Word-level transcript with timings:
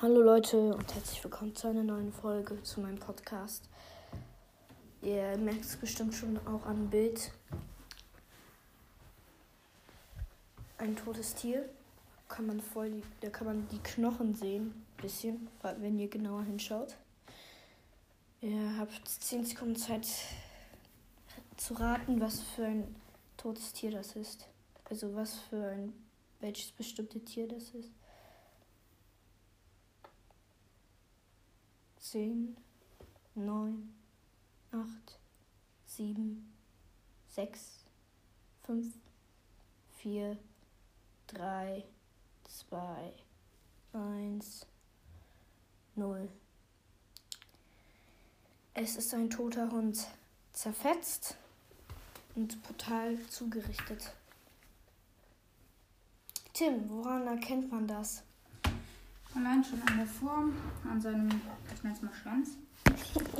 Hallo 0.00 0.22
Leute 0.22 0.76
und 0.76 0.94
herzlich 0.94 1.24
willkommen 1.24 1.56
zu 1.56 1.66
einer 1.66 1.82
neuen 1.82 2.12
Folge 2.12 2.62
zu 2.62 2.80
meinem 2.80 3.00
Podcast. 3.00 3.68
Ihr 5.02 5.36
merkt 5.38 5.64
es 5.64 5.76
bestimmt 5.76 6.14
schon 6.14 6.38
auch 6.46 6.64
am 6.66 6.88
Bild. 6.88 7.32
Ein 10.76 10.94
totes 10.94 11.34
Tier. 11.34 11.68
Kann 12.28 12.46
man 12.46 12.60
voll, 12.60 13.02
da 13.22 13.30
kann 13.30 13.48
man 13.48 13.66
die 13.72 13.80
Knochen 13.80 14.36
sehen, 14.36 14.86
bisschen, 15.02 15.48
wenn 15.80 15.98
ihr 15.98 16.06
genauer 16.06 16.44
hinschaut. 16.44 16.94
Ihr 18.40 18.78
habt 18.78 19.08
10 19.08 19.46
Sekunden 19.46 19.74
Zeit 19.74 20.06
zu 21.56 21.74
raten, 21.74 22.20
was 22.20 22.38
für 22.54 22.66
ein 22.66 22.94
totes 23.36 23.72
Tier 23.72 23.90
das 23.90 24.14
ist. 24.14 24.46
Also 24.88 25.12
was 25.16 25.34
für 25.50 25.70
ein 25.70 25.92
welches 26.38 26.70
bestimmte 26.70 27.18
Tier 27.18 27.48
das 27.48 27.70
ist. 27.70 27.90
10, 32.10 32.56
9, 33.34 33.94
8, 34.72 35.18
7, 35.84 36.54
6, 37.26 37.84
5, 38.62 38.94
4, 39.98 40.38
3, 41.26 41.84
2, 42.44 43.12
1, 43.92 44.66
0. 45.96 46.28
Es 48.72 48.96
ist 48.96 49.12
ein 49.12 49.28
toter 49.28 49.70
Hund, 49.70 50.06
zerfetzt 50.54 51.36
und 52.34 52.62
brutal 52.62 53.18
zugerichtet. 53.28 54.14
Tim, 56.54 56.88
woran 56.88 57.26
erkennt 57.26 57.70
man 57.70 57.86
das? 57.86 58.22
Allein 59.34 59.62
schon 59.62 59.80
an 59.82 59.98
der 59.98 60.06
Form, 60.06 60.52
an 60.90 61.00
seinem, 61.00 61.28
ich 61.74 61.82
nenne 61.82 61.94
es 61.94 62.02
mal 62.02 62.12
Schwanz. 62.14 62.50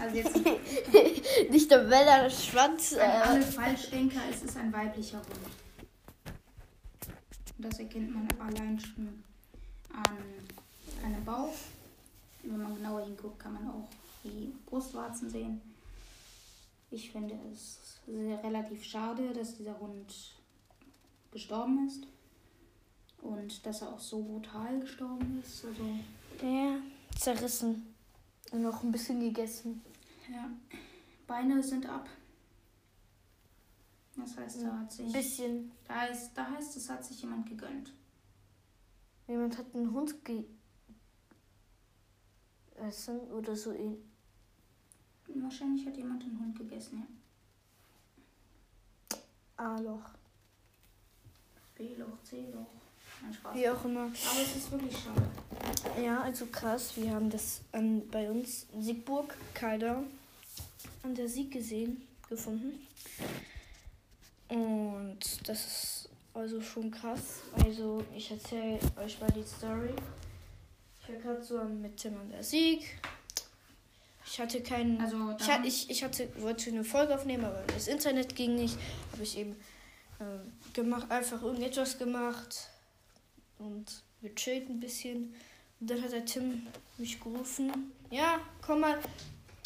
Also 0.00 0.16
jetzt 0.16 0.36
nicht 1.50 1.70
der 1.70 1.88
Weller 1.88 2.28
Schwanz. 2.30 2.92
An 2.94 3.00
äh, 3.00 3.02
alle 3.02 3.42
Falschdenker, 3.42 4.20
es 4.30 4.42
ist 4.42 4.56
ein 4.56 4.72
weiblicher 4.72 5.18
Hund. 5.18 6.34
Das 7.58 7.78
erkennt 7.78 8.14
man 8.14 8.28
allein 8.38 8.78
schon 8.78 9.22
an 9.92 11.04
einem 11.04 11.24
Bauch. 11.24 11.54
Wenn 12.42 12.62
man 12.62 12.74
genauer 12.76 13.04
hinguckt, 13.04 13.38
kann 13.38 13.54
man 13.54 13.68
auch 13.68 13.88
die 14.24 14.54
Brustwarzen 14.66 15.28
sehen. 15.28 15.60
Ich 16.90 17.12
finde 17.12 17.38
es 17.52 18.00
sehr 18.06 18.42
relativ 18.42 18.84
schade, 18.84 19.32
dass 19.32 19.56
dieser 19.56 19.78
Hund 19.78 20.34
gestorben 21.30 21.86
ist. 21.86 22.06
Und 23.22 23.66
dass 23.66 23.82
er 23.82 23.92
auch 23.92 24.00
so 24.00 24.22
brutal 24.22 24.80
gestorben 24.80 25.42
ist. 25.44 25.64
Also 25.64 25.82
ja, 26.42 26.78
zerrissen. 27.18 27.94
Und 28.50 28.62
noch 28.62 28.82
ein 28.82 28.92
bisschen 28.92 29.20
gegessen. 29.20 29.82
Ja. 30.32 30.50
Beine 31.26 31.62
sind 31.62 31.86
ab. 31.86 32.08
Das 34.16 34.36
heißt, 34.36 34.62
da 34.62 34.80
hat 34.80 34.92
sich. 34.92 35.06
Ein 35.06 35.12
bisschen. 35.12 35.70
Da 35.86 36.00
heißt, 36.00 36.36
da 36.36 36.50
heißt 36.50 36.76
es, 36.76 36.90
hat 36.90 37.04
sich 37.04 37.22
jemand 37.22 37.48
gegönnt. 37.48 37.92
Jemand 39.28 39.56
hat 39.56 39.72
einen 39.74 39.92
Hund 39.92 40.24
gegessen 40.24 40.56
oder 43.30 43.54
so. 43.54 43.72
Wahrscheinlich 45.28 45.86
hat 45.86 45.96
jemand 45.96 46.24
einen 46.24 46.40
Hund 46.40 46.58
gegessen, 46.58 46.98
ja. 46.98 47.06
A-Loch. 49.56 50.10
B-Loch, 51.76 52.20
C-Loch. 52.24 52.66
Wie 53.54 53.68
auch 53.68 53.84
immer. 53.84 54.02
Aber 54.02 54.42
es 54.42 54.56
ist 54.56 54.70
wirklich 54.70 54.96
schade. 54.96 56.02
Ja, 56.02 56.22
also 56.22 56.46
krass. 56.46 56.92
Wir 56.96 57.10
haben 57.10 57.30
das 57.30 57.60
an, 57.72 58.08
bei 58.08 58.30
uns 58.30 58.66
in 58.72 58.82
Siegburg, 58.82 59.36
Kalder, 59.54 60.02
an 61.02 61.14
der 61.14 61.28
Sieg 61.28 61.52
gesehen, 61.52 62.02
gefunden. 62.28 62.86
Und 64.48 65.18
das 65.46 65.66
ist 65.66 66.08
also 66.34 66.60
schon 66.60 66.90
krass. 66.90 67.40
Also 67.64 68.04
ich 68.16 68.30
erzähle 68.30 68.78
euch 68.96 69.20
mal 69.20 69.30
die 69.30 69.44
Story. 69.44 69.94
Ich 71.02 71.08
war 71.08 71.16
gerade 71.16 71.44
so 71.44 71.62
mit 71.64 71.96
Tim 71.96 72.18
an 72.18 72.30
der 72.30 72.42
Sieg. 72.42 72.98
Ich 74.26 74.38
hatte 74.38 74.62
keinen. 74.62 75.00
Also 75.00 75.16
ich, 75.38 75.50
hatte, 75.50 75.66
ich, 75.66 75.90
ich 75.90 76.04
hatte, 76.04 76.28
wollte 76.40 76.70
eine 76.70 76.84
Folge 76.84 77.14
aufnehmen, 77.14 77.44
aber 77.44 77.62
das 77.74 77.88
Internet 77.88 78.36
ging 78.36 78.54
nicht. 78.54 78.76
Habe 79.12 79.22
ich 79.22 79.36
eben 79.36 79.56
äh, 80.20 80.72
gemacht, 80.72 81.10
einfach 81.10 81.42
irgendetwas 81.42 81.98
gemacht 81.98 82.70
und 83.60 84.02
wir 84.20 84.34
chillten 84.34 84.76
ein 84.76 84.80
bisschen. 84.80 85.34
Und 85.80 85.90
dann 85.90 86.02
hat 86.02 86.12
der 86.12 86.24
Tim 86.24 86.66
mich 86.98 87.20
gerufen. 87.20 87.92
Ja, 88.10 88.40
komm 88.60 88.80
mal, 88.80 88.98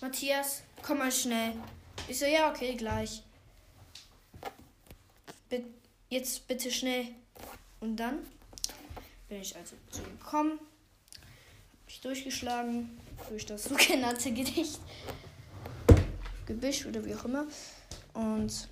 Matthias, 0.00 0.62
komm 0.82 0.98
mal 0.98 1.10
schnell. 1.10 1.54
Ich 2.08 2.18
so, 2.18 2.26
ja, 2.26 2.50
okay, 2.50 2.74
gleich. 2.76 3.22
Bitt, 5.48 5.64
jetzt 6.10 6.46
bitte 6.46 6.70
schnell. 6.70 7.06
Und 7.80 7.96
dann 7.96 8.18
bin 9.28 9.40
ich 9.40 9.56
also 9.56 9.74
zu 9.90 10.02
ihm 10.02 10.18
gekommen, 10.18 10.58
hab 10.60 11.86
mich 11.86 12.00
durchgeschlagen 12.00 13.00
durch 13.28 13.46
das 13.46 13.64
sogenannte 13.68 14.32
Gedicht. 14.32 14.78
Gebüsch 16.46 16.86
oder 16.86 17.04
wie 17.04 17.14
auch 17.14 17.24
immer. 17.24 17.46
Und 18.14 18.68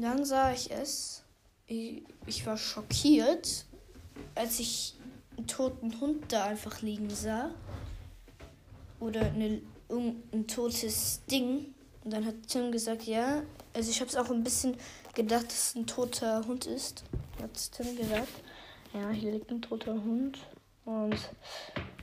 dann 0.00 0.24
sah 0.24 0.52
ich 0.52 0.70
es. 0.70 1.22
Ich, 1.66 2.02
ich 2.26 2.46
war 2.46 2.56
schockiert, 2.56 3.66
als 4.34 4.58
ich 4.60 4.94
einen 5.36 5.46
toten 5.46 6.00
Hund 6.00 6.32
da 6.32 6.44
einfach 6.44 6.82
liegen 6.82 7.10
sah 7.10 7.50
oder 9.00 9.22
eine, 9.22 9.60
ein 9.90 10.46
totes 10.46 11.22
Ding 11.30 11.74
und 12.04 12.12
dann 12.12 12.26
hat 12.26 12.34
Tim 12.48 12.72
gesagt, 12.72 13.04
ja, 13.04 13.42
also 13.74 13.90
ich 13.90 14.00
habe 14.00 14.10
es 14.10 14.16
auch 14.16 14.30
ein 14.30 14.42
bisschen 14.42 14.76
gedacht, 15.14 15.46
dass 15.46 15.70
es 15.70 15.74
ein 15.76 15.86
toter 15.86 16.44
Hund 16.46 16.66
ist, 16.66 17.04
hat 17.40 17.72
Tim 17.72 17.96
gesagt. 17.96 18.32
Ja, 18.92 19.08
hier 19.10 19.32
liegt 19.32 19.50
ein 19.50 19.62
toter 19.62 19.94
Hund 19.94 20.38
und 20.84 21.16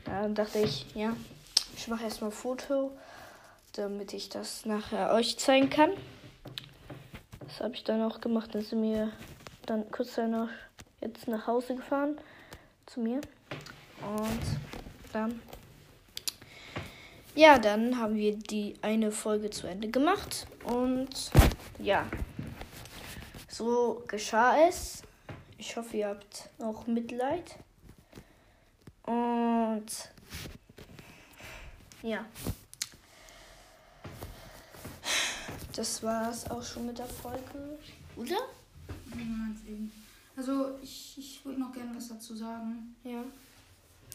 dann 0.06 0.34
dachte 0.34 0.60
ich, 0.60 0.86
ja, 0.96 1.16
ich 1.76 1.88
mache 1.88 2.04
erstmal 2.04 2.32
ein 2.32 2.36
Foto, 2.36 2.92
damit 3.74 4.14
ich 4.14 4.30
das 4.30 4.66
nachher 4.66 5.14
euch 5.14 5.38
zeigen 5.38 5.70
kann. 5.70 5.92
Das 7.42 7.60
habe 7.60 7.76
ich 7.76 7.84
dann 7.84 8.02
auch 8.02 8.22
gemacht, 8.22 8.56
dass 8.56 8.70
sie 8.70 8.76
mir 8.76 9.12
dann 9.66 9.90
kurz 9.92 10.16
danach 10.16 10.50
jetzt 11.02 11.28
nach 11.28 11.48
Hause 11.48 11.76
gefahren 11.76 12.18
zu 12.86 13.00
mir. 13.00 13.22
Und 14.02 14.42
dann. 15.14 15.42
Ja, 17.36 17.58
dann 17.58 17.98
haben 17.98 18.16
wir 18.16 18.36
die 18.36 18.76
eine 18.82 19.12
Folge 19.12 19.50
zu 19.50 19.68
Ende 19.68 19.90
gemacht. 19.90 20.48
Und 20.66 21.32
ja, 21.80 22.06
so 23.48 24.04
geschah 24.08 24.68
es. 24.68 25.04
Ich 25.58 25.76
hoffe, 25.76 25.98
ihr 25.98 26.08
habt 26.08 26.50
auch 26.60 26.88
Mitleid. 26.88 27.56
Und 29.04 29.86
ja. 32.02 32.26
Das 35.76 36.04
war's 36.04 36.50
auch 36.50 36.64
schon 36.64 36.88
mit 36.88 36.98
der 36.98 37.06
Folge, 37.06 37.80
oder? 38.16 38.38
Also 40.40 40.80
ich, 40.82 41.18
ich 41.18 41.44
würde 41.44 41.60
noch 41.60 41.74
gerne 41.74 41.94
was 41.94 42.08
dazu 42.08 42.34
sagen. 42.34 42.96
Ja. 43.04 43.26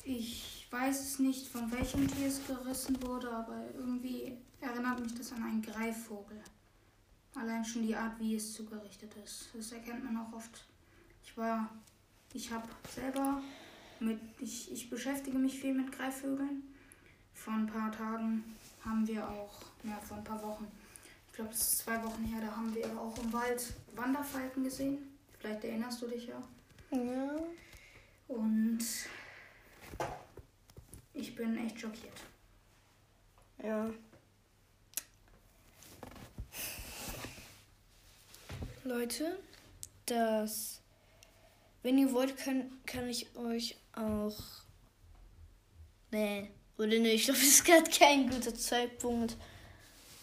Ich 0.05 0.67
weiß 0.71 0.99
es 0.99 1.19
nicht, 1.19 1.47
von 1.47 1.71
welchem 1.71 2.09
Tier 2.09 2.29
es 2.29 2.41
gerissen 2.47 2.97
wurde, 3.03 3.31
aber 3.31 3.62
irgendwie 3.75 4.32
erinnert 4.59 5.00
mich 5.00 5.15
das 5.15 5.32
an 5.32 5.43
einen 5.43 5.61
Greifvogel. 5.61 6.41
Allein 7.35 7.62
schon 7.62 7.82
die 7.82 7.94
Art, 7.94 8.19
wie 8.19 8.37
es 8.37 8.55
zugerichtet 8.55 9.12
ist. 9.23 9.50
Das 9.53 9.73
erkennt 9.73 10.03
man 10.03 10.17
auch 10.17 10.32
oft. 10.32 10.65
Ich 11.23 11.37
war, 11.37 11.69
ich 12.32 12.50
habe 12.50 12.69
selber 12.91 13.43
mit, 14.00 14.19
ich, 14.41 14.73
ich 14.73 14.88
beschäftige 14.88 15.37
mich 15.37 15.61
viel 15.61 15.75
mit 15.75 15.93
Greifvögeln. 15.93 16.62
Vor 17.35 17.53
ein 17.53 17.67
paar 17.67 17.93
Tagen 17.93 18.44
haben 18.82 19.06
wir 19.06 19.29
auch, 19.29 19.61
ja, 19.82 20.00
vor 20.00 20.17
ein 20.17 20.25
paar 20.25 20.43
Wochen, 20.43 20.69
ich 21.29 21.35
glaube, 21.35 21.50
es 21.50 21.61
ist 21.61 21.79
zwei 21.81 22.03
Wochen 22.03 22.25
her, 22.25 22.41
da 22.41 22.56
haben 22.56 22.75
wir 22.75 22.99
auch 22.99 23.19
im 23.23 23.31
Wald 23.31 23.75
Wanderfalken 23.94 24.65
gesehen. 24.65 25.13
Vielleicht 25.44 25.64
erinnerst 25.64 26.00
du 26.00 26.08
dich 26.08 26.26
ja. 26.26 26.43
Ja. 26.91 27.37
Und 28.29 28.79
ich 31.12 31.37
bin 31.37 31.58
echt 31.58 31.79
schockiert. 31.79 32.19
Ja. 33.62 33.91
Leute, 38.85 39.38
das. 40.06 40.81
Wenn 41.82 41.99
ihr 41.99 42.11
wollt, 42.14 42.38
kann, 42.38 42.81
kann 42.87 43.06
ich 43.11 43.37
euch 43.37 43.76
auch. 43.93 44.38
Nee, 46.11 46.52
oder 46.79 46.87
nee, 46.87 47.12
ich 47.12 47.25
glaube, 47.25 47.38
es 47.43 47.49
ist 47.49 47.64
gerade 47.67 47.90
kein 47.90 48.31
guter 48.31 48.55
Zeitpunkt. 48.55 49.37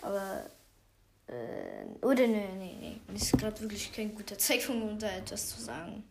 Aber 0.01 0.49
äh, 1.27 1.85
oder 2.01 2.25
nee, 2.25 2.49
nee, 2.57 2.70
Das 3.13 3.23
ist 3.23 3.37
gerade 3.37 3.59
wirklich 3.61 3.91
kein 3.91 4.13
guter 4.15 4.37
Zeitpunkt, 4.37 4.83
um 4.83 4.99
da 4.99 5.09
etwas 5.09 5.49
zu 5.49 5.61
sagen. 5.61 6.03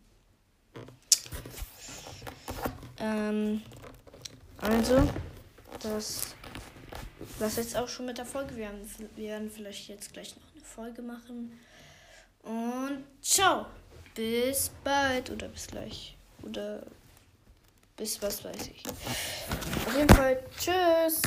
Ähm, 2.99 3.61
Also, 4.59 5.09
das 5.79 6.35
was 7.39 7.55
jetzt 7.57 7.75
auch 7.75 7.87
schon 7.87 8.05
mit 8.05 8.17
der 8.17 8.25
Folge. 8.25 8.55
Wir, 8.55 8.67
haben, 8.67 8.79
wir 9.15 9.29
werden 9.29 9.51
vielleicht 9.51 9.87
jetzt 9.89 10.13
gleich 10.13 10.35
noch 10.35 10.43
eine 10.53 10.63
Folge 10.63 11.01
machen. 11.01 11.59
Und 12.43 13.03
ciao. 13.21 13.65
Bis 14.15 14.71
bald 14.83 15.29
oder 15.29 15.47
bis 15.47 15.67
gleich. 15.67 16.17
Oder 16.43 16.83
bis 17.95 18.21
was 18.21 18.43
weiß 18.43 18.67
ich. 18.67 18.83
Auf 19.87 19.95
jeden 19.95 20.09
Fall, 20.09 20.43
tschüss. 20.57 21.21